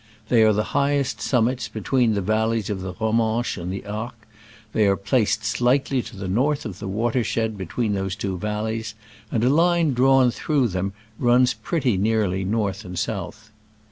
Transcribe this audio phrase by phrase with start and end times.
[0.29, 4.15] They are the highest summits between the valleys of the Romanche and the Arc:
[4.73, 8.95] they are placed slightly to the north of the wa tershed between those two valleys,
[9.31, 13.51] and a line drawn through them runs pretty nearly north and south.